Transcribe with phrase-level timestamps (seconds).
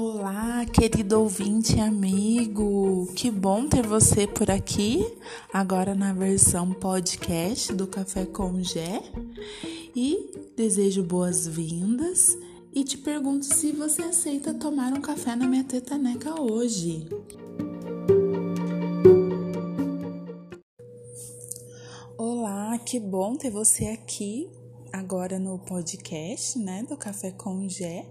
[0.00, 3.08] Olá, querido ouvinte e amigo.
[3.16, 5.04] Que bom ter você por aqui,
[5.52, 9.02] agora na versão podcast do Café com Gé.
[9.96, 12.38] E desejo boas-vindas
[12.72, 17.04] e te pergunto se você aceita tomar um café na minha tetaneca hoje.
[22.16, 24.48] Olá, que bom ter você aqui
[24.92, 28.06] agora no podcast, né, do Café com Gé.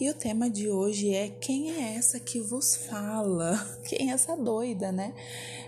[0.00, 3.56] E o tema de hoje é quem é essa que vos fala?
[3.84, 5.14] Quem é essa doida, né?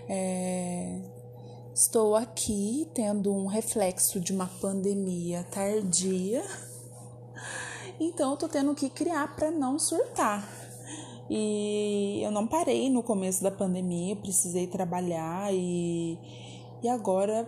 [0.07, 1.01] É...
[1.73, 6.43] Estou aqui tendo um reflexo de uma pandemia tardia.
[7.99, 10.47] Então eu tô tendo que criar para não surtar.
[11.29, 16.17] E eu não parei no começo da pandemia, precisei trabalhar e,
[16.83, 17.47] e agora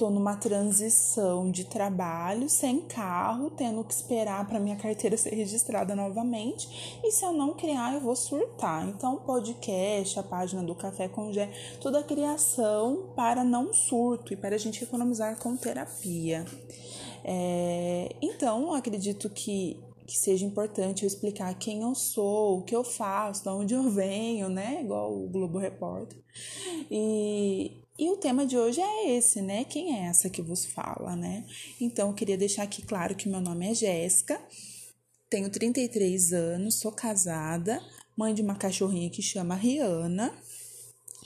[0.00, 5.94] estou numa transição de trabalho sem carro, tendo que esperar para minha carteira ser registrada
[5.94, 6.98] novamente.
[7.04, 8.88] E se eu não criar, eu vou surtar.
[8.88, 11.50] Então, podcast, a página do Café com Gé,
[11.82, 16.46] toda a criação para não surto e para a gente economizar com terapia.
[17.22, 22.82] É, então, acredito que que seja importante eu explicar quem eu sou, o que eu
[22.82, 24.80] faço, de onde eu venho, né?
[24.82, 26.18] Igual o Globo Repórter.
[26.90, 29.62] E, e o tema de hoje é esse, né?
[29.64, 31.44] Quem é essa que vos fala, né?
[31.78, 34.40] Então, eu queria deixar aqui claro que meu nome é Jéssica,
[35.28, 37.78] tenho 33 anos, sou casada,
[38.16, 40.34] mãe de uma cachorrinha que chama Rihanna,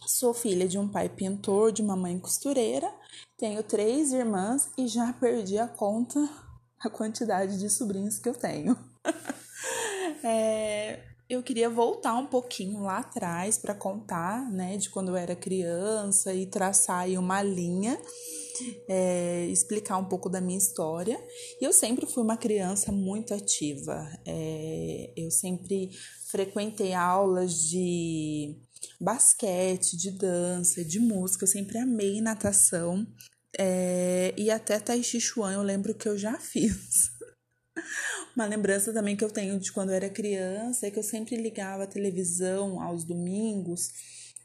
[0.04, 2.92] sou filha de um pai pintor, de uma mãe costureira,
[3.38, 6.28] tenho três irmãs e já perdi a conta,
[6.80, 8.76] a quantidade de sobrinhos que eu tenho.
[10.24, 15.34] é, eu queria voltar um pouquinho lá atrás para contar, né, de quando eu era
[15.34, 17.98] criança e traçar aí uma linha,
[18.88, 21.18] é, explicar um pouco da minha história.
[21.60, 24.06] E eu sempre fui uma criança muito ativa.
[24.26, 25.90] É, eu sempre
[26.30, 28.56] frequentei aulas de
[29.00, 31.44] basquete, de dança, de música.
[31.44, 33.06] Eu sempre amei natação.
[33.56, 37.13] É, e até Tai Chi Chuan eu lembro que eu já fiz.
[38.36, 41.36] Uma lembrança também que eu tenho de quando eu era criança é que eu sempre
[41.36, 43.90] ligava a televisão aos domingos.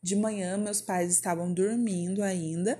[0.01, 2.79] De manhã, meus pais estavam dormindo ainda.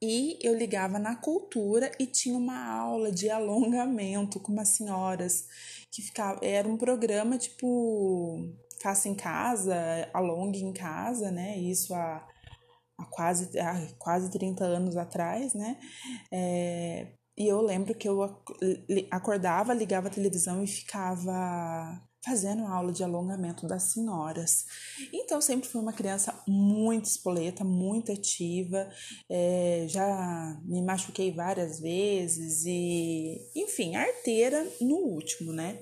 [0.00, 5.46] E eu ligava na cultura e tinha uma aula de alongamento com umas senhoras
[5.90, 6.44] que ficava.
[6.44, 9.74] Era um programa tipo Faça em Casa,
[10.12, 11.56] Alongue em Casa, né?
[11.58, 12.26] Isso há,
[12.98, 15.78] há quase, há quase 30 anos atrás, né?
[16.30, 18.22] É, e eu lembro que eu
[19.10, 24.66] acordava, ligava a televisão e ficava fazendo aula de alongamento das senhoras.
[25.12, 28.88] Então, sempre fui uma criança muito espoleta, muito ativa,
[29.30, 35.80] é, já me machuquei várias vezes e, enfim, arteira no último, né?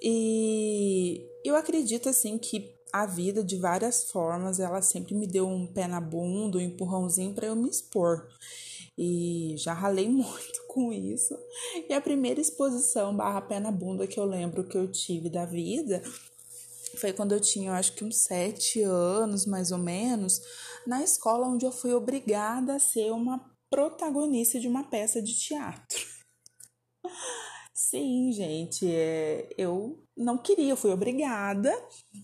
[0.00, 5.66] E eu acredito, assim, que a vida, de várias formas, ela sempre me deu um
[5.66, 8.26] pé na bunda, um empurrãozinho para eu me expor
[8.98, 11.38] e já ralei muito com isso.
[11.88, 15.46] E a primeira exposição barra pé na bunda que eu lembro que eu tive da
[15.46, 16.02] vida
[16.96, 20.40] foi quando eu tinha, eu acho que uns sete anos, mais ou menos,
[20.86, 23.38] na escola onde eu fui obrigada a ser uma
[23.70, 26.07] protagonista de uma peça de teatro.
[27.90, 31.72] Sim, gente, é, eu não queria, eu fui obrigada.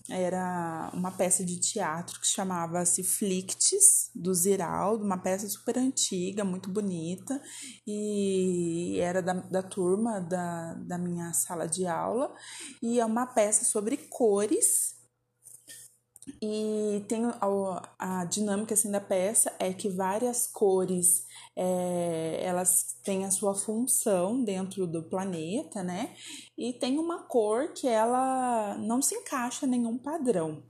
[0.07, 6.69] Era uma peça de teatro que chamava-se Flictes, do Ziraldo, uma peça super antiga, muito
[6.69, 7.41] bonita,
[7.87, 12.31] e era da, da turma da, da minha sala de aula,
[12.79, 14.94] e é uma peça sobre cores.
[16.41, 21.25] E tem a, a dinâmica assim da peça é que várias cores
[21.55, 26.15] é, elas têm a sua função dentro do planeta, né?
[26.57, 30.63] E tem uma cor que ela não se encaixa em nenhum padrão.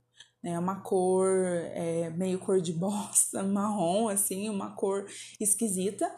[0.48, 1.28] É uma cor
[1.72, 5.06] é, meio cor de bosta, marrom, assim, uma cor
[5.40, 6.08] esquisita.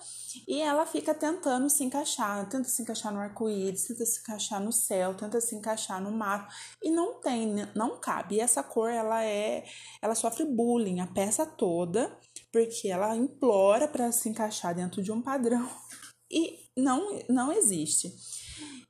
[0.47, 4.71] E ela fica tentando se encaixar, tenta se encaixar no arco-íris, tenta se encaixar no
[4.71, 6.55] céu, tenta se encaixar no mato.
[6.83, 8.37] E não tem, não cabe.
[8.37, 9.65] E essa cor, ela é,
[10.03, 12.15] ela sofre bullying a peça toda
[12.53, 15.69] porque ela implora para se encaixar dentro de um padrão
[16.31, 18.13] e não, não existe.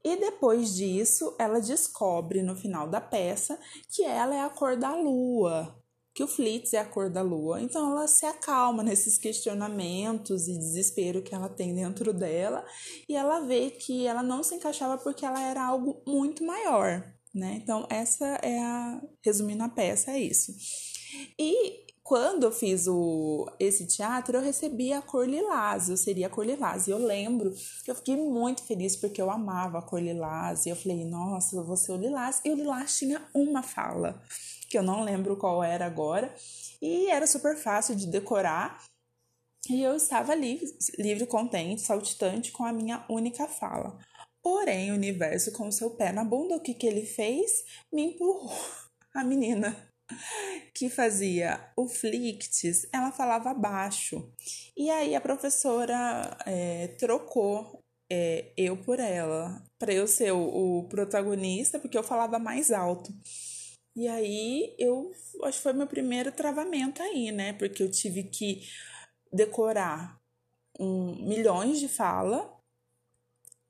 [0.05, 3.59] E depois disso, ela descobre no final da peça
[3.89, 5.77] que ela é a cor da lua,
[6.15, 7.61] que o Flitz é a cor da lua.
[7.61, 12.65] Então ela se acalma nesses questionamentos e desespero que ela tem dentro dela
[13.09, 17.05] e ela vê que ela não se encaixava porque ela era algo muito maior,
[17.35, 17.61] né?
[17.63, 20.53] Então essa é a resumindo a peça é isso.
[21.39, 26.31] E quando eu fiz o, esse teatro, eu recebi a cor lilás, eu seria a
[26.31, 26.89] cor lilás.
[26.89, 30.65] E eu lembro que eu fiquei muito feliz porque eu amava a cor lilás.
[30.65, 32.41] E eu falei, nossa, eu vou ser o lilás.
[32.47, 34.23] E o lilás tinha uma fala,
[34.71, 36.35] que eu não lembro qual era agora.
[36.81, 38.83] E era super fácil de decorar.
[39.69, 40.67] E eu estava livre,
[40.99, 43.99] livre, contente, saltitante com a minha única fala.
[44.43, 47.51] Porém, o universo, com o seu pé na bunda, o que, que ele fez?
[47.93, 48.51] Me empurrou.
[49.15, 49.77] A menina
[50.75, 54.33] que fazia o flicts, ela falava baixo.
[54.77, 60.89] E aí a professora é, trocou é, eu por ela, para eu ser o, o,
[60.89, 63.13] protagonista, porque eu falava mais alto.
[63.95, 65.11] E aí eu
[65.45, 67.53] acho que foi meu primeiro travamento aí, né?
[67.55, 68.63] Porque eu tive que
[69.33, 70.19] decorar
[70.79, 72.58] um, milhões de fala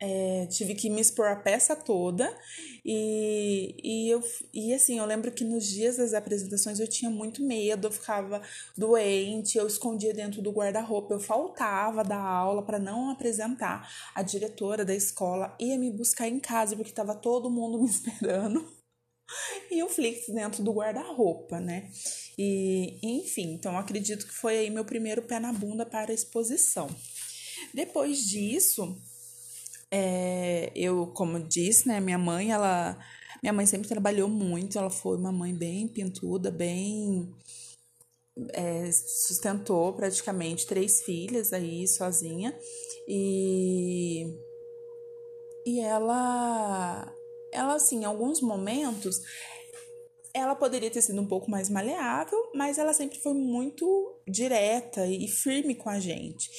[0.01, 2.33] é, tive que me expor a peça toda
[2.85, 4.23] e, e eu
[4.55, 8.41] e assim eu lembro que nos dias das apresentações eu tinha muito medo eu ficava
[8.77, 14.85] doente eu escondia dentro do guarda-roupa eu faltava da aula para não apresentar a diretora
[14.85, 18.73] da escola ia me buscar em casa porque estava todo mundo me esperando
[19.69, 21.91] e o Flix dentro do guarda-roupa né?
[22.39, 26.89] E enfim então acredito que foi aí meu primeiro pé na bunda para a exposição.
[27.75, 28.97] Depois disso
[29.91, 32.99] é, eu, como disse, né, minha mãe, ela,
[33.43, 37.33] minha mãe sempre trabalhou muito, ela foi uma mãe bem pintuda, bem
[38.53, 42.57] é, sustentou praticamente três filhas aí sozinha.
[43.07, 44.27] E
[45.67, 47.13] e ela
[47.53, 49.21] ela assim em alguns momentos
[50.33, 55.27] ela poderia ter sido um pouco mais maleável, mas ela sempre foi muito direta e
[55.27, 56.51] firme com a gente.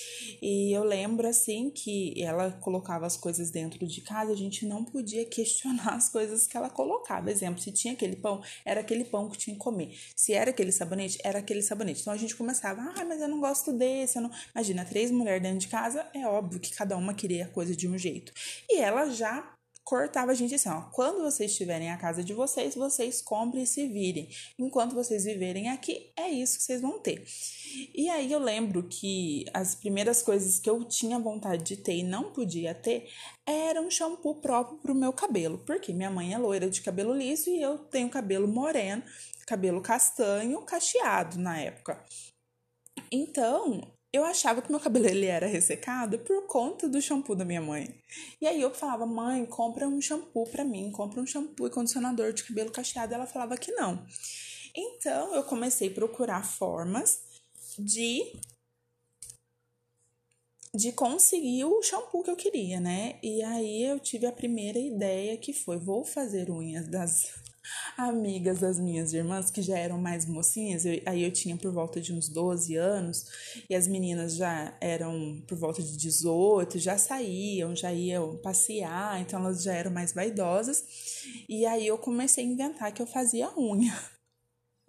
[0.42, 4.84] E eu lembro assim que ela colocava as coisas dentro de casa, a gente não
[4.84, 7.32] podia questionar as coisas que ela colocava.
[7.32, 9.98] Exemplo, se tinha aquele pão, era aquele pão que tinha que comer.
[10.16, 12.02] Se era aquele sabonete, era aquele sabonete.
[12.02, 14.32] Então a gente começava, ah, mas eu não gosto desse, eu não.
[14.56, 17.88] Imagina, três mulheres dentro de casa, é óbvio que cada uma queria a coisa de
[17.88, 18.34] um jeito.
[18.70, 22.76] E ela já cortava a gente assim, ó, quando vocês estiverem a casa de vocês,
[22.76, 24.30] vocês comprem e se virem.
[24.58, 27.26] Enquanto vocês viverem aqui, é isso que vocês vão ter.
[27.96, 32.04] E aí eu lembro que as primeiras coisas que eu tinha vontade de ter e
[32.04, 33.10] não podia ter
[33.46, 37.14] era um shampoo próprio para o meu cabelo, porque minha mãe é loira de cabelo
[37.14, 39.04] liso e eu tenho cabelo moreno,
[39.48, 42.04] cabelo castanho, cacheado na época.
[43.12, 47.62] Então, eu achava que meu cabelo ele era ressecado por conta do shampoo da minha
[47.62, 48.02] mãe.
[48.42, 52.34] E aí eu falava, mãe, compra um shampoo para mim, compra um shampoo e condicionador
[52.34, 53.14] de cabelo cacheado.
[53.14, 54.04] Ela falava que não.
[54.76, 57.22] Então eu comecei a procurar formas
[57.78, 58.34] de
[60.74, 63.18] de conseguir o shampoo que eu queria, né?
[63.24, 67.34] E aí eu tive a primeira ideia que foi, vou fazer unhas das
[68.08, 72.00] amigas das minhas irmãs que já eram mais mocinhas, eu, aí eu tinha por volta
[72.00, 73.26] de uns 12 anos,
[73.70, 79.40] e as meninas já eram por volta de 18, já saíam, já iam passear, então
[79.40, 80.84] elas já eram mais vaidosas.
[81.48, 83.94] E aí eu comecei a inventar que eu fazia unha.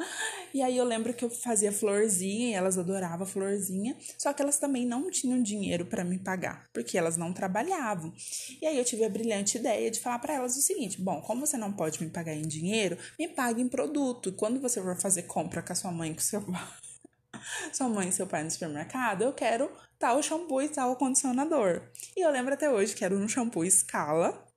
[0.52, 4.58] E aí eu lembro que eu fazia florzinha e elas adoravam florzinha, só que elas
[4.58, 8.12] também não tinham dinheiro para me pagar, porque elas não trabalhavam.
[8.61, 11.47] E aí eu tive a brilhante ideia de falar para elas o seguinte: bom, como
[11.47, 14.32] você não pode me pagar em dinheiro, me pague em produto.
[14.32, 16.44] Quando você for fazer compra com a sua mãe, com seu
[17.73, 19.70] sua mãe e seu pai no supermercado, eu quero
[20.00, 21.82] tal shampoo e tal condicionador.
[22.17, 24.49] E eu lembro até hoje que era um shampoo escala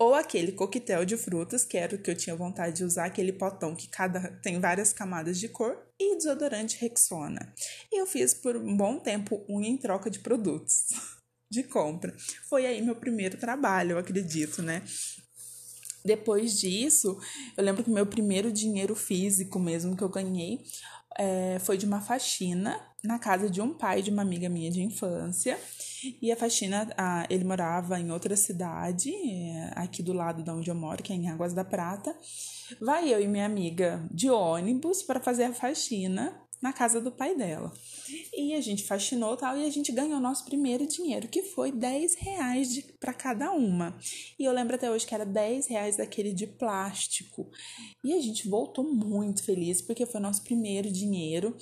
[0.00, 3.34] ou aquele coquetel de frutas, que era o que eu tinha vontade de usar, aquele
[3.34, 7.52] potão que cada tem várias camadas de cor, e desodorante Rexona.
[7.92, 10.86] E eu fiz por um bom tempo unha em troca de produtos
[11.52, 12.16] de compra.
[12.48, 14.82] Foi aí meu primeiro trabalho, eu acredito, né?
[16.02, 17.20] Depois disso,
[17.54, 20.62] eu lembro que meu primeiro dinheiro físico mesmo que eu ganhei
[21.18, 24.82] é, foi de uma faxina na casa de um pai de uma amiga minha de
[24.82, 25.58] infância.
[26.20, 30.70] E a faxina, a, ele morava em outra cidade, é, aqui do lado de onde
[30.70, 32.14] eu moro, que é em Águas da Prata.
[32.80, 37.34] Vai eu e minha amiga de ônibus para fazer a faxina na casa do pai
[37.34, 37.72] dela.
[38.36, 42.16] E a gente faxinou tal e a gente ganhou nosso primeiro dinheiro, que foi 10
[42.16, 43.96] reais para cada uma.
[44.38, 47.48] E eu lembro até hoje que era 10 reais daquele de plástico.
[48.04, 51.56] E a gente voltou muito feliz porque foi nosso primeiro dinheiro.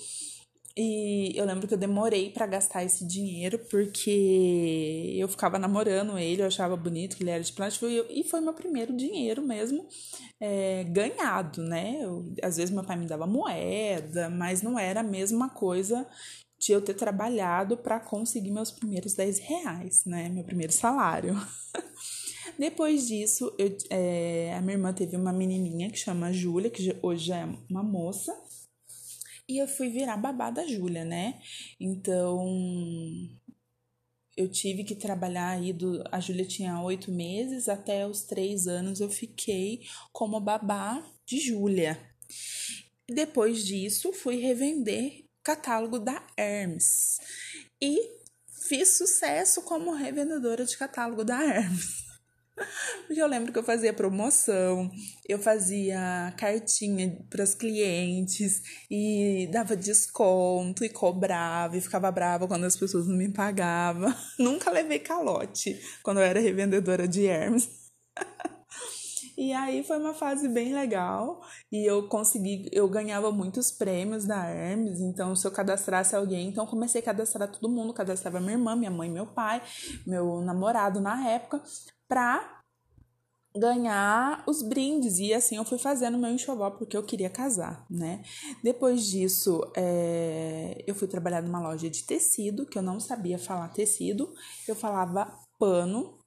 [0.81, 6.41] E eu lembro que eu demorei para gastar esse dinheiro porque eu ficava namorando ele,
[6.41, 9.85] eu achava bonito que ele era de plástico e foi meu primeiro dinheiro mesmo
[10.39, 11.97] é, ganhado, né?
[11.99, 16.07] Eu, às vezes meu pai me dava moeda, mas não era a mesma coisa
[16.57, 20.29] de eu ter trabalhado para conseguir meus primeiros 10 reais, né?
[20.29, 21.35] Meu primeiro salário.
[22.57, 27.33] Depois disso, eu, é, a minha irmã teve uma menininha que chama Júlia, que hoje
[27.33, 28.33] é uma moça
[29.49, 31.41] E eu fui virar babá da Júlia, né?
[31.79, 32.45] Então,
[34.37, 38.99] eu tive que trabalhar aí, do, a Júlia tinha oito meses, até os três anos
[38.99, 39.81] eu fiquei
[40.13, 41.99] como babá de Júlia.
[43.09, 47.17] Depois disso, fui revender catálogo da Hermes
[47.81, 47.97] e
[48.67, 52.08] fiz sucesso como revendedora de catálogo da Hermes.
[53.07, 54.91] Porque eu lembro que eu fazia promoção,
[55.27, 62.65] eu fazia cartinha para os clientes e dava desconto e cobrava e ficava brava quando
[62.65, 64.13] as pessoas não me pagavam.
[64.37, 67.69] Nunca levei calote quando eu era revendedora de Hermes.
[69.39, 71.39] E aí foi uma fase bem legal
[71.71, 76.65] e eu consegui, eu ganhava muitos prêmios da Hermes, então se eu cadastrasse alguém, então
[76.65, 79.61] comecei a cadastrar todo mundo, cadastrava minha irmã, minha mãe, meu pai,
[80.05, 81.63] meu namorado na época,
[82.09, 82.59] pra
[83.55, 88.23] ganhar os brindes e assim eu fui fazendo meu enxoval porque eu queria casar, né?
[88.63, 93.69] Depois disso, é, eu fui trabalhar numa loja de tecido que eu não sabia falar
[93.69, 94.33] tecido,
[94.67, 96.19] eu falava pano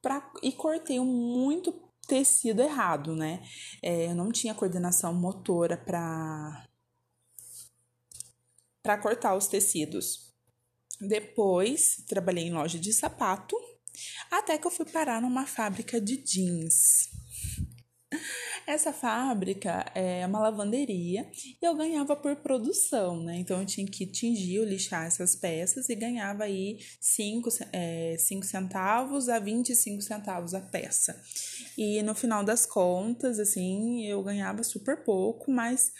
[0.00, 1.72] pra, e cortei muito
[2.06, 3.42] tecido errado, né?
[3.82, 6.66] É, eu não tinha coordenação motora para
[8.82, 10.32] para cortar os tecidos.
[11.00, 13.56] Depois, trabalhei em loja de sapato
[14.30, 17.10] até que eu fui parar numa fábrica de jeans.
[18.66, 21.28] Essa fábrica é uma lavanderia
[21.60, 23.38] e eu ganhava por produção, né?
[23.38, 28.46] Então eu tinha que tingir ou lixar essas peças e ganhava aí 5 é, cinco
[28.46, 31.20] centavos a 25 centavos a peça.
[31.76, 35.92] E no final das contas, assim, eu ganhava super pouco, mas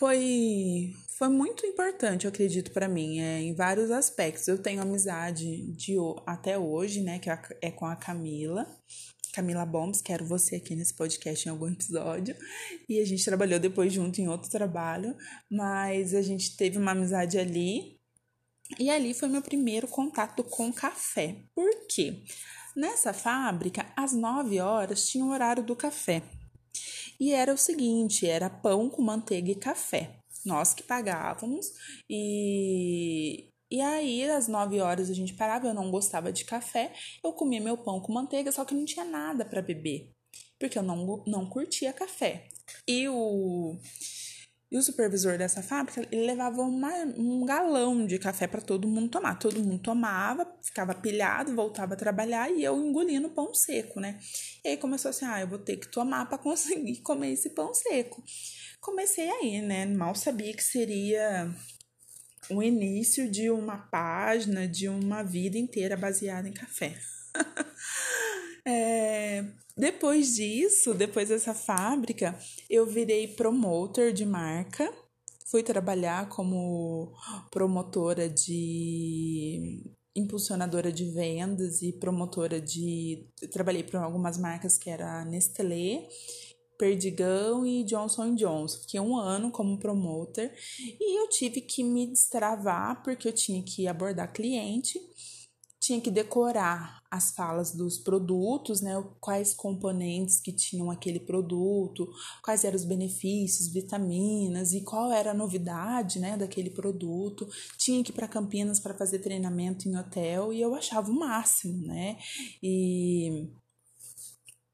[0.00, 4.48] foi foi muito importante, eu acredito, para mim, é, em vários aspectos.
[4.48, 8.66] Eu tenho amizade de até hoje, né, que é, é com a Camila.
[9.34, 12.34] Camila Bombs, quero você aqui nesse podcast em algum episódio.
[12.88, 15.14] E a gente trabalhou depois junto em outro trabalho,
[15.50, 18.00] mas a gente teve uma amizade ali.
[18.78, 21.36] E ali foi meu primeiro contato com café.
[21.54, 22.24] Por quê?
[22.74, 26.22] Nessa fábrica, às 9 horas tinha o horário do café.
[27.20, 31.72] E era o seguinte, era pão com manteiga e café nós que pagávamos.
[32.08, 37.32] E, e aí, às 9 horas a gente parava, eu não gostava de café, eu
[37.32, 40.10] comia meu pão com manteiga, só que não tinha nada para beber,
[40.58, 42.48] porque eu não, não curtia café.
[42.86, 43.76] E o,
[44.70, 49.08] e o supervisor dessa fábrica, ele levava uma, um galão de café para todo mundo
[49.10, 49.36] tomar.
[49.38, 54.18] Todo mundo tomava, ficava pilhado, voltava a trabalhar e eu engolindo pão seco, né?
[54.64, 57.74] E aí começou assim: ah, eu vou ter que tomar para conseguir comer esse pão
[57.74, 58.22] seco
[58.80, 59.86] comecei aí, né?
[59.86, 61.54] Mal sabia que seria
[62.48, 66.98] o início de uma página, de uma vida inteira baseada em café.
[68.70, 69.44] é,
[69.76, 74.92] depois disso, depois dessa fábrica, eu virei promotor de marca.
[75.46, 77.12] Fui trabalhar como
[77.50, 79.82] promotora de
[80.14, 83.26] impulsionadora de vendas e promotora de.
[83.52, 86.06] trabalhei para algumas marcas que era Nestlé
[86.78, 88.80] Perdigão e Johnson Johnson.
[88.80, 93.86] Fiquei um ano como promotor e eu tive que me destravar porque eu tinha que
[93.86, 94.98] abordar cliente,
[95.80, 99.02] tinha que decorar as falas dos produtos, né?
[99.18, 102.06] Quais componentes que tinham aquele produto,
[102.44, 107.48] quais eram os benefícios, vitaminas e qual era a novidade, né, daquele produto.
[107.78, 111.86] Tinha que ir para Campinas para fazer treinamento em hotel e eu achava o máximo,
[111.86, 112.18] né?
[112.62, 113.48] E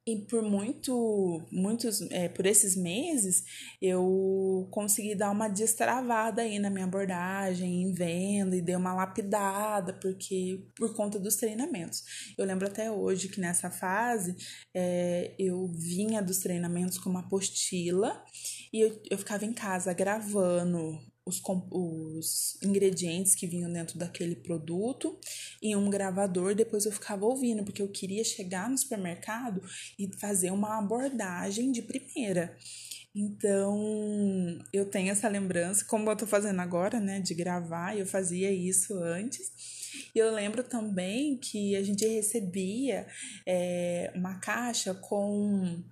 [0.07, 3.45] e por muito, muitos, é, por esses meses,
[3.83, 9.93] eu consegui dar uma destravada aí na minha abordagem, em venda, e dei uma lapidada,
[9.95, 12.05] porque por conta dos treinamentos.
[12.39, 14.37] Eu lembro até hoje que nessa fase
[14.73, 18.25] é, eu vinha dos treinamentos com uma apostila
[18.73, 25.19] e eu, eu ficava em casa gravando os, os ingredientes que vinham dentro daquele produto
[25.61, 29.61] em um gravador, depois eu ficava ouvindo, porque eu queria chegar no supermercado
[29.99, 32.57] e fazer uma abordagem de primeira.
[33.13, 38.53] Então, eu tenho essa lembrança, como eu tô fazendo agora, né, de gravar, eu fazia
[38.53, 39.51] isso antes.
[40.15, 43.07] E eu lembro também que a gente recebia
[43.47, 45.83] é, uma caixa com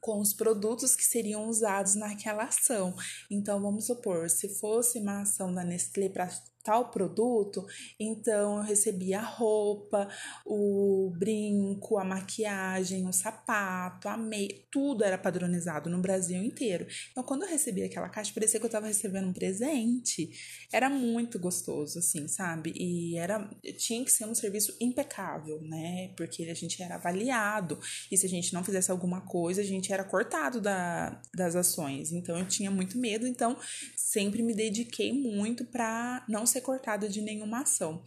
[0.00, 2.94] com os produtos que seriam usados naquela ação.
[3.30, 6.30] Então, vamos supor, se fosse uma ação da Nestlé para
[6.68, 7.66] tal produto,
[7.98, 10.06] então eu recebia a roupa,
[10.44, 16.86] o brinco, a maquiagem, o sapato, a meia, tudo era padronizado no Brasil inteiro.
[17.10, 20.30] Então, quando eu recebia aquela caixa, parecia que eu estava recebendo um presente.
[20.70, 22.74] Era muito gostoso, assim, sabe?
[22.76, 23.48] E era
[23.78, 26.12] tinha que ser um serviço impecável, né?
[26.18, 27.80] Porque a gente era avaliado
[28.12, 32.12] e se a gente não fizesse alguma coisa, a gente era cortado da, das ações.
[32.12, 33.56] Então, eu tinha muito medo, então
[33.96, 38.02] sempre me dediquei muito para não ser cortada de nenhuma ação.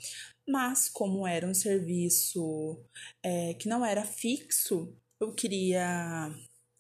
[0.48, 2.84] Mas, como era um serviço
[3.24, 6.34] é, que não era fixo, eu queria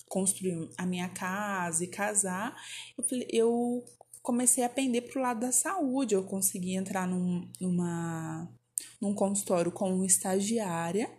[0.10, 2.56] construir a minha casa e casar,
[2.98, 3.86] eu, eu
[4.22, 6.16] comecei a pender para o lado da saúde.
[6.16, 8.51] Eu consegui entrar num, numa,
[9.01, 11.10] num consultório como estagiária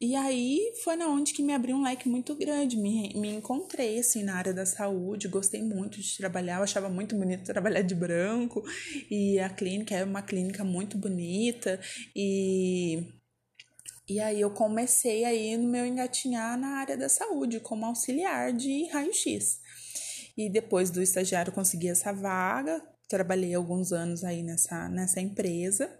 [0.00, 3.98] e aí foi na onde que me abriu um leque muito grande, me, me encontrei
[3.98, 7.94] assim na área da saúde, gostei muito de trabalhar, eu achava muito bonito trabalhar de
[7.94, 8.62] branco.
[9.10, 11.80] E a clínica é uma clínica muito bonita.
[12.14, 13.04] E
[14.08, 18.86] e aí eu comecei aí no meu engatinhar na área da saúde como auxiliar de
[18.88, 19.60] raio-x.
[20.36, 25.90] E depois do estagiário consegui essa vaga, trabalhei alguns anos aí nessa, nessa empresa.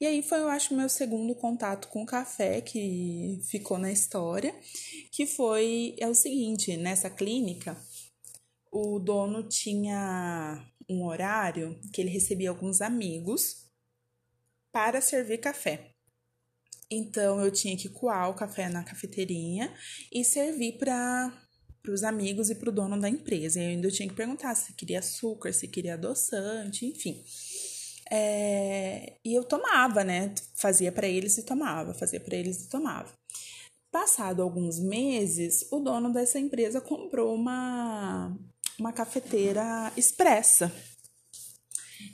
[0.00, 4.54] E aí foi, eu acho, meu segundo contato com o café que ficou na história,
[5.12, 7.76] que foi é o seguinte, nessa clínica,
[8.70, 13.68] o dono tinha um horário que ele recebia alguns amigos
[14.72, 15.90] para servir café.
[16.90, 19.72] Então eu tinha que coar o café na cafeteirinha
[20.12, 21.32] e servir para
[21.82, 23.60] para os amigos e para o dono da empresa.
[23.60, 27.22] E eu ainda tinha que perguntar se queria açúcar, se queria adoçante, enfim.
[28.10, 30.34] É, e eu tomava, né?
[30.56, 33.12] Fazia para eles e tomava, fazia para eles e tomava.
[33.90, 38.36] Passado alguns meses, o dono dessa empresa comprou uma,
[38.78, 40.72] uma cafeteira expressa.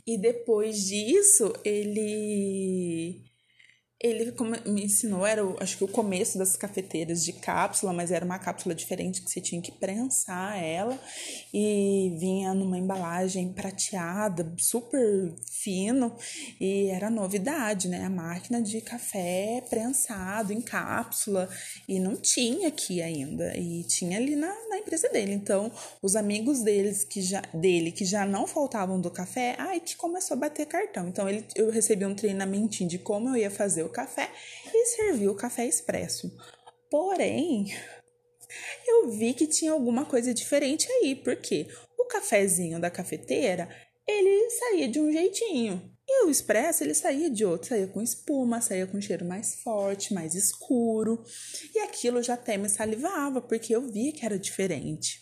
[0.06, 3.25] E depois disso, ele
[4.06, 4.34] ele
[4.66, 8.74] me ensinou, era acho que o começo das cafeteiras de cápsula, mas era uma cápsula
[8.74, 10.98] diferente que você tinha que prensar ela
[11.52, 16.14] e vinha numa embalagem prateada, super fino
[16.60, 18.04] e era novidade, né?
[18.04, 21.48] A máquina de café prensado em cápsula
[21.88, 25.32] e não tinha aqui ainda e tinha ali na, na empresa dele.
[25.32, 25.70] Então,
[26.02, 30.36] os amigos deles que já dele que já não faltavam do café, ai que começou
[30.36, 31.08] a bater cartão.
[31.08, 34.30] Então, ele eu recebi um treinamento de como eu ia fazer o café
[34.74, 36.30] e servi o café expresso.
[36.90, 37.74] Porém,
[38.86, 41.66] eu vi que tinha alguma coisa diferente aí, porque
[41.98, 43.68] o cafezinho da cafeteira,
[44.06, 45.90] ele saía de um jeitinho.
[46.08, 50.14] E o expresso, ele saía de outro, saía com espuma, saía com cheiro mais forte,
[50.14, 51.24] mais escuro.
[51.74, 55.20] E aquilo já até me salivava, porque eu via que era diferente.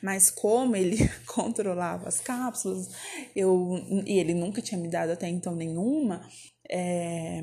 [0.00, 0.96] Mas como ele
[1.26, 2.88] controlava as cápsulas,
[3.34, 3.74] eu,
[4.06, 6.24] e ele nunca tinha me dado até então nenhuma,
[6.70, 7.42] é,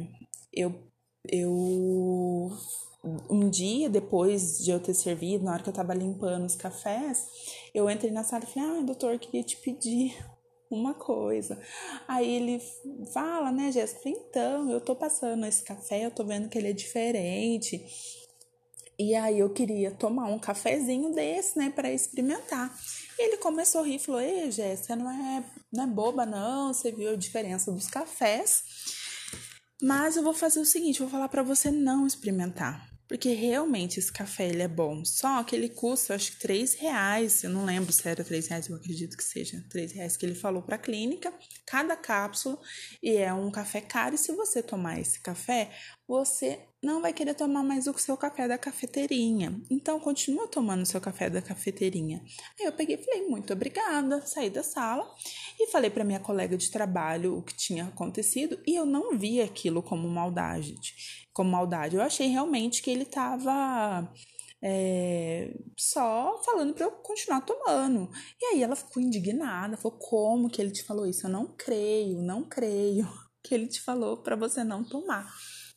[0.54, 0.74] eu,
[1.28, 2.52] eu
[3.30, 7.28] um dia depois de eu ter servido, na hora que eu tava limpando os cafés,
[7.74, 10.16] eu entrei na sala e falei: Ah, doutor, eu queria te pedir
[10.70, 11.60] uma coisa.
[12.08, 12.62] Aí ele
[13.14, 14.10] fala, né, Jéssica?
[14.10, 17.84] Então, eu tô passando esse café, eu tô vendo que ele é diferente.
[18.98, 22.78] E aí eu queria tomar um cafezinho desse, né, para experimentar.
[23.18, 26.74] E ele começou a rir e falou: Ei, Jéssica, não é, não é boba, não.
[26.74, 28.64] Você viu a diferença dos cafés.
[29.82, 32.90] Mas eu vou fazer o seguinte, vou falar para você não experimentar.
[33.10, 35.04] Porque realmente esse café ele é bom.
[35.04, 37.44] Só que ele custa, acho que 3 reais.
[37.44, 40.36] Eu não lembro se era 3 reais, eu acredito que seja 3 reais que ele
[40.36, 41.34] falou para a clínica.
[41.66, 42.60] Cada cápsula.
[43.02, 44.14] E é um café caro.
[44.14, 45.72] E se você tomar esse café,
[46.08, 49.62] você não vai querer tomar mais o seu café da cafeteirinha.
[49.70, 52.24] Então, continua tomando o seu café da cafeteirinha.
[52.60, 55.06] Aí eu peguei e falei, muito obrigada, saí da sala
[55.60, 59.42] e falei para minha colega de trabalho o que tinha acontecido e eu não vi
[59.42, 60.76] aquilo como maldade.
[61.34, 61.96] Como maldade.
[61.96, 64.10] Eu achei realmente que ele estava
[64.62, 68.10] é, só falando para eu continuar tomando.
[68.42, 71.28] E aí ela ficou indignada, falou: Como que ele te falou isso?
[71.28, 73.08] Eu não creio, não creio
[73.44, 75.30] que ele te falou para você não tomar.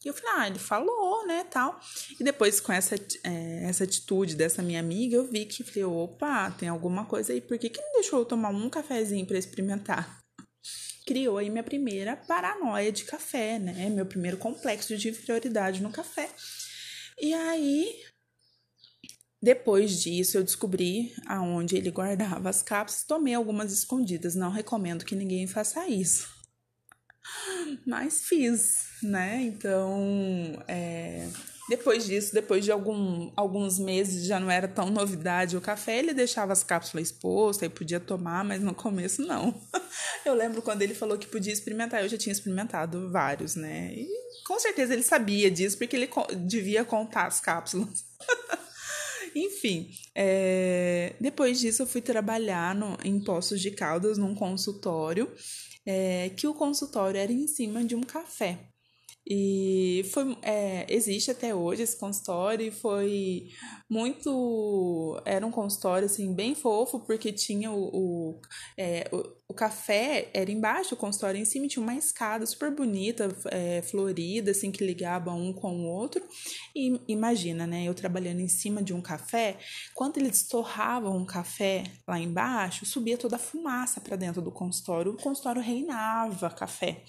[0.05, 1.79] E eu falei, ah, ele falou, né, tal.
[2.19, 6.51] E depois, com essa, é, essa atitude dessa minha amiga, eu vi que, falei, opa,
[6.51, 7.41] tem alguma coisa aí.
[7.41, 10.21] Por que, que não deixou eu tomar um cafezinho para experimentar?
[11.07, 13.88] Criou aí minha primeira paranoia de café, né?
[13.91, 16.29] Meu primeiro complexo de inferioridade no café.
[17.21, 17.95] E aí,
[19.41, 23.05] depois disso, eu descobri aonde ele guardava as cápsulas.
[23.05, 24.35] Tomei algumas escondidas.
[24.35, 26.41] Não recomendo que ninguém faça isso
[27.87, 29.42] mas fiz, né?
[29.42, 31.28] Então, é,
[31.68, 36.12] Depois disso, depois de algum, alguns meses, já não era tão novidade o café, ele
[36.12, 39.54] deixava as cápsulas expostas e podia tomar, mas no começo não.
[40.24, 43.92] Eu lembro quando ele falou que podia experimentar, eu já tinha experimentado vários, né?
[43.94, 44.08] E
[44.46, 46.08] com certeza ele sabia disso, porque ele
[46.46, 48.04] devia contar as cápsulas.
[49.35, 55.30] Enfim, é, depois disso eu fui trabalhar no, em Poços de Caldas, num consultório,
[55.87, 58.71] é, que o consultório era em cima de um café.
[59.24, 63.50] E foi, é, existe até hoje esse consultório e foi
[63.88, 65.20] muito.
[65.24, 68.40] Era um consultório assim, bem fofo, porque tinha o, o,
[68.76, 73.28] é, o, o, café, era embaixo, o consultório em cima tinha uma escada super bonita,
[73.52, 76.20] é, florida, assim, que ligava um com o outro.
[76.74, 77.85] E imagina, né?
[77.85, 79.56] Eu trabalhando em cima de um café,
[79.94, 85.12] quando eles torravam um café lá embaixo, subia toda a fumaça para dentro do consultório.
[85.12, 87.04] O consultório reinava café.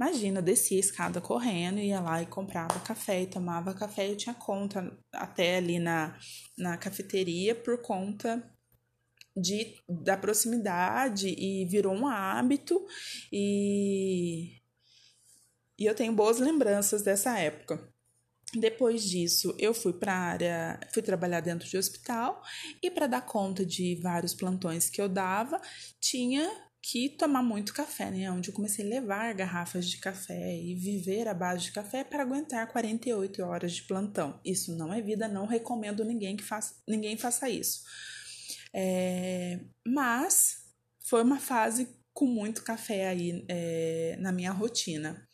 [0.00, 4.10] Imagina, eu descia a escada correndo, ia lá e comprava café e tomava café.
[4.10, 6.18] Eu tinha conta até ali na,
[6.56, 8.42] na cafeteria por conta
[9.36, 12.82] de, da proximidade e virou um hábito
[13.30, 14.56] e,
[15.78, 17.92] e eu tenho boas lembranças dessa época.
[18.54, 22.42] Depois disso, eu fui para área, fui trabalhar dentro de hospital
[22.82, 25.60] e para dar conta de vários plantões que eu dava,
[26.00, 26.50] tinha
[26.82, 28.30] que tomar muito café, né?
[28.30, 32.22] Onde eu comecei a levar garrafas de café e viver à base de café para
[32.22, 34.40] aguentar 48 horas de plantão.
[34.44, 37.82] Isso não é vida, não recomendo ninguém que faça, ninguém faça isso.
[38.72, 40.64] É, mas
[41.04, 45.28] foi uma fase com muito café aí é, na minha rotina.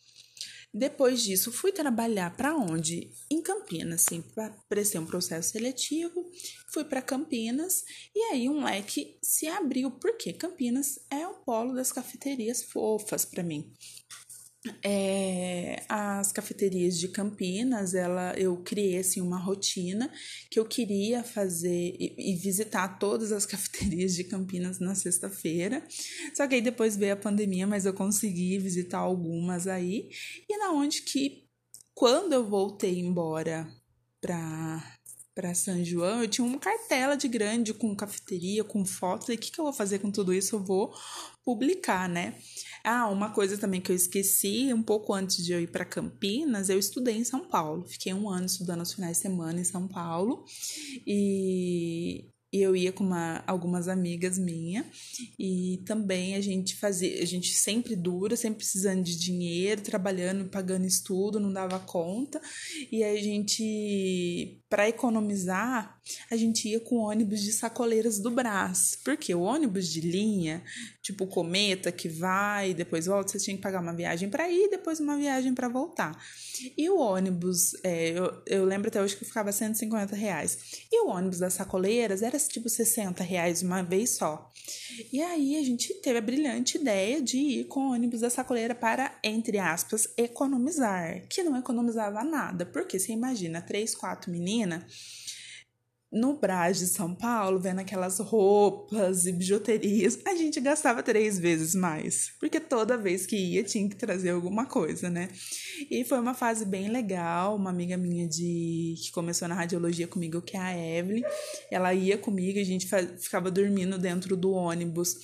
[0.79, 3.11] Depois disso, fui trabalhar para onde?
[3.31, 4.23] Em Campinas, assim,
[4.69, 6.31] prestei um processo seletivo,
[6.71, 7.83] fui para Campinas
[8.15, 13.43] e aí um leque se abriu, porque Campinas é o polo das cafeterias fofas para
[13.43, 13.73] mim.
[14.83, 20.11] É, as cafeterias de Campinas, ela, eu criei assim uma rotina
[20.50, 25.87] que eu queria fazer e, e visitar todas as cafeterias de Campinas na sexta-feira.
[26.35, 30.11] Só que aí depois veio a pandemia, mas eu consegui visitar algumas aí.
[30.48, 31.46] E na onde que
[31.94, 33.66] quando eu voltei embora
[34.20, 34.96] para
[35.37, 39.29] para São João, eu tinha uma cartela de grande com cafeteria, com fotos.
[39.29, 40.57] E o que, que eu vou fazer com tudo isso?
[40.57, 40.94] Eu vou
[41.44, 42.35] publicar, né?
[42.83, 46.70] Ah, uma coisa também que eu esqueci, um pouco antes de eu ir para Campinas,
[46.70, 47.87] eu estudei em São Paulo.
[47.87, 50.42] Fiquei um ano estudando os finais de semana em São Paulo.
[51.07, 54.87] E e eu ia com uma, algumas amigas minhas
[55.38, 60.87] e também a gente fazia, a gente sempre dura, sempre precisando de dinheiro, trabalhando, pagando
[60.87, 62.40] estudo, não dava conta.
[62.90, 65.99] E a gente, para economizar,
[66.31, 68.99] a gente ia com ônibus de sacoleiras do Brás.
[69.03, 70.62] Porque o ônibus de linha,
[71.01, 74.67] tipo Cometa, que vai e depois volta, você tinha que pagar uma viagem para ir
[74.67, 76.15] e depois uma viagem para voltar.
[76.77, 80.59] E o ônibus, é, eu, eu lembro até hoje que ficava 150 reais.
[80.93, 84.53] E o ônibus das sacoleiras era tipo 60 reais uma vez só.
[85.11, 88.75] E aí a gente teve a brilhante ideia de ir com o ônibus da sacoleira
[88.75, 91.27] para, entre aspas, economizar.
[91.31, 92.67] Que não economizava nada.
[92.67, 94.65] Porque você imagina, três, quatro meninas
[96.16, 101.74] no Brás de São Paulo, vendo aquelas roupas e bijuterias, a gente gastava três vezes
[101.74, 105.29] mais, porque toda vez que ia tinha que trazer alguma coisa, né?
[105.90, 107.57] E foi uma fase bem legal.
[107.57, 111.22] Uma amiga minha de que começou na radiologia comigo, que é a Evelyn,
[111.70, 115.16] ela ia comigo, a gente ficava dormindo dentro do ônibus.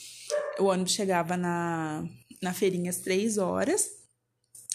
[0.59, 2.05] O ônibus chegava na,
[2.43, 4.02] na feirinha às três horas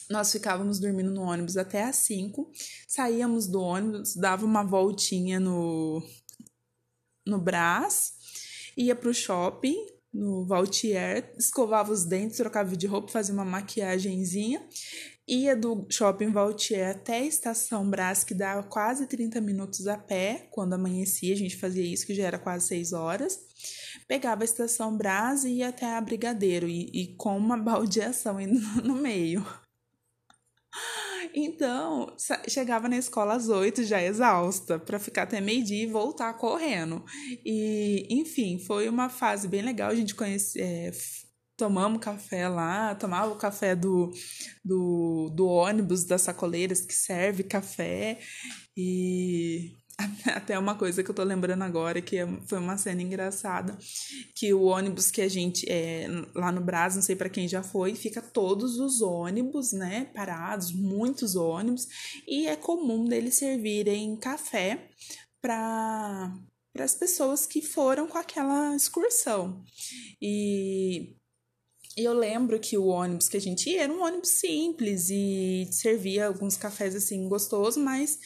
[0.10, 2.52] nós ficávamos dormindo no ônibus até às 5,
[2.88, 6.02] saíamos do ônibus, dava uma voltinha no,
[7.26, 8.13] no Brás,
[8.78, 9.76] ia pro shopping,
[10.13, 14.65] no Valtier, escovava os dentes, trocava de roupa, fazia uma maquiagemzinha,
[15.28, 20.48] ia do shopping Valtier até a estação Brás, que dava quase 30 minutos a pé,
[20.52, 23.39] quando amanhecia, a gente fazia isso, que já era quase 6 horas.
[24.08, 28.60] Pegava a estação Brás e ia até a Brigadeiro, e, e com uma baldeação indo
[28.82, 29.46] no meio.
[31.34, 32.16] Então,
[32.48, 37.04] chegava na escola às oito, já exausta, para ficar até meio-dia e voltar correndo.
[37.46, 39.92] E, enfim, foi uma fase bem legal.
[39.92, 40.92] A gente conhece, é,
[41.56, 44.12] tomamos café lá, tomava o café do,
[44.63, 48.20] do, do ônibus das sacoleiras que serve café.
[48.76, 49.74] E
[50.36, 53.78] Até uma coisa que eu tô lembrando agora, que é, foi uma cena engraçada,
[54.36, 57.64] que o ônibus que a gente, é, lá no Brás, não sei para quem já
[57.64, 61.88] foi, fica todos os ônibus, né, parados, muitos ônibus,
[62.28, 64.88] e é comum deles servirem café
[65.42, 66.32] para
[66.80, 69.64] as pessoas que foram com aquela excursão.
[70.22, 71.16] E
[71.98, 76.28] eu lembro que o ônibus que a gente ia era um ônibus simples e servia
[76.28, 78.20] alguns cafés assim gostosos, mas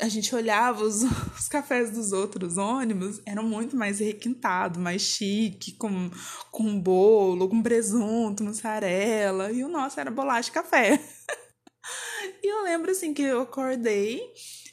[0.00, 1.02] a gente olhava os,
[1.38, 6.10] os cafés dos outros ônibus, eram muito mais requintados, mais chique, com,
[6.50, 11.00] com bolo, com presunto, mussarela, e o nosso era bolacha e café.
[12.42, 14.20] e eu lembro assim que eu acordei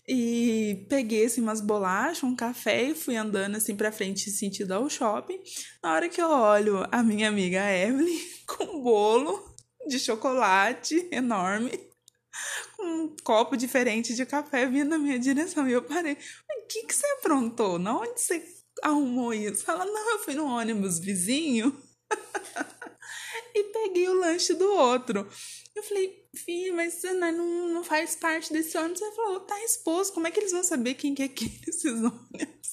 [0.08, 4.90] e peguei assim umas bolachas, um café e fui andando assim para frente sentido ao
[4.90, 5.40] shopping.
[5.82, 9.54] Na hora que eu olho a minha amiga Evelyn com um bolo
[9.88, 11.72] de chocolate enorme,
[12.84, 15.68] um copo diferente de café vindo na minha direção.
[15.68, 17.80] E eu parei, o que, que você aprontou?
[17.80, 18.44] Na onde você
[18.82, 19.70] arrumou isso?
[19.70, 21.76] Ela, não, eu fui no ônibus vizinho
[23.56, 25.28] e peguei o lanche do outro.
[25.76, 29.02] Eu falei, filho, mas você não, não faz parte desse ônibus.
[29.02, 31.86] Ele falou, tá exposto, como é que eles vão saber quem que é quem nesses
[32.02, 32.73] ônibus?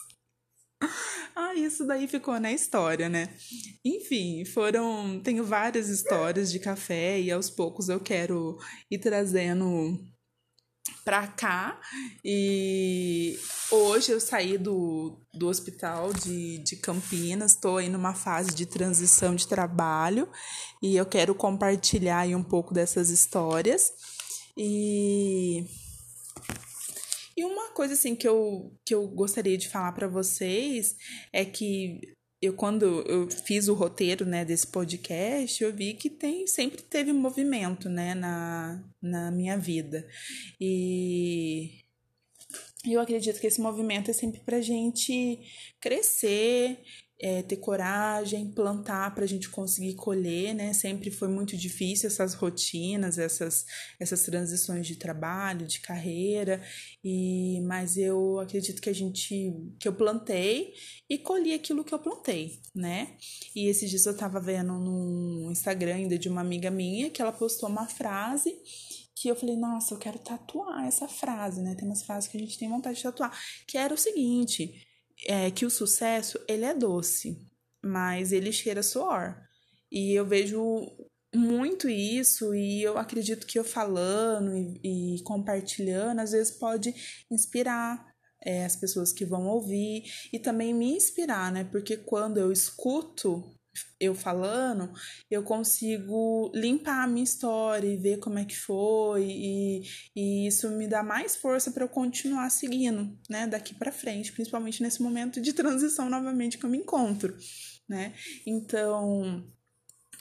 [1.34, 3.28] Ah, isso daí ficou na história, né?
[3.84, 5.20] Enfim, foram.
[5.22, 8.58] Tenho várias histórias de café e aos poucos eu quero
[8.90, 9.98] ir trazendo
[11.04, 11.80] pra cá.
[12.24, 13.38] E
[13.70, 19.34] hoje eu saí do, do hospital de, de Campinas, estou aí numa fase de transição
[19.34, 20.28] de trabalho
[20.82, 23.92] e eu quero compartilhar aí um pouco dessas histórias.
[24.56, 25.64] E.
[27.40, 30.94] E uma coisa assim que eu, que eu gostaria de falar para vocês
[31.32, 31.98] é que
[32.42, 37.14] eu quando eu fiz o roteiro né, desse podcast, eu vi que tem sempre teve
[37.14, 40.06] movimento né, na, na minha vida.
[40.60, 41.80] E
[42.84, 45.40] eu acredito que esse movimento é sempre para gente
[45.80, 46.78] crescer,
[47.22, 50.72] é, ter coragem, plantar para a gente conseguir colher, né?
[50.72, 53.66] Sempre foi muito difícil essas rotinas, essas,
[53.98, 56.62] essas transições de trabalho, de carreira,
[57.04, 60.72] e mas eu acredito que a gente que eu plantei
[61.08, 63.16] e colhi aquilo que eu plantei, né?
[63.54, 67.32] E esses dias eu estava vendo no Instagram ainda de uma amiga minha que ela
[67.32, 68.56] postou uma frase
[69.14, 71.74] que eu falei, nossa, eu quero tatuar essa frase, né?
[71.74, 74.82] Tem umas frases que a gente tem vontade de tatuar, que era o seguinte:
[75.26, 77.38] é que o sucesso ele é doce,
[77.82, 79.36] mas ele cheira suor.
[79.90, 80.86] E eu vejo
[81.34, 86.92] muito isso e eu acredito que eu falando e, e compartilhando às vezes pode
[87.30, 88.10] inspirar
[88.42, 91.64] é, as pessoas que vão ouvir e também me inspirar, né?
[91.64, 93.44] Porque quando eu escuto
[94.00, 94.92] eu falando,
[95.30, 99.82] eu consigo limpar a minha história e ver como é que foi, e,
[100.16, 104.82] e isso me dá mais força para eu continuar seguindo, né, daqui para frente, principalmente
[104.82, 107.36] nesse momento de transição novamente que eu me encontro,
[107.88, 108.14] né?
[108.46, 109.44] Então,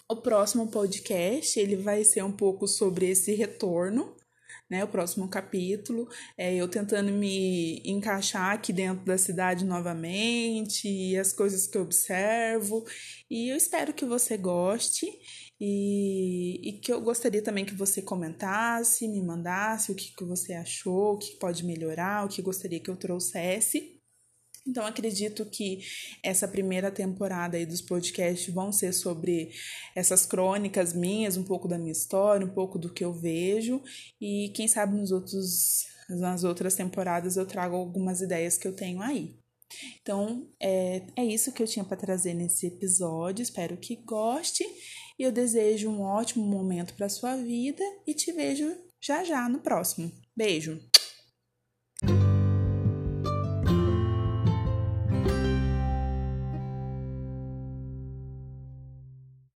[0.10, 4.16] o próximo podcast, ele vai ser um pouco sobre esse retorno,
[4.70, 11.18] né, o próximo capítulo, é eu tentando me encaixar aqui dentro da cidade novamente, e
[11.18, 12.86] as coisas que eu observo,
[13.30, 15.08] e eu espero que você goste.
[15.62, 20.54] E, e que eu gostaria também que você comentasse, me mandasse o que, que você
[20.54, 23.99] achou, o que pode melhorar, o que gostaria que eu trouxesse.
[24.70, 25.82] Então, acredito que
[26.22, 29.50] essa primeira temporada aí dos podcasts vão ser sobre
[29.96, 33.82] essas crônicas minhas, um pouco da minha história, um pouco do que eu vejo,
[34.22, 39.02] e quem sabe nos outros, nas outras temporadas eu trago algumas ideias que eu tenho
[39.02, 39.36] aí.
[40.02, 43.42] Então, é, é isso que eu tinha para trazer nesse episódio.
[43.42, 44.64] Espero que goste
[45.18, 49.60] e eu desejo um ótimo momento para sua vida e te vejo já já no
[49.60, 50.12] próximo.
[50.36, 50.80] Beijo!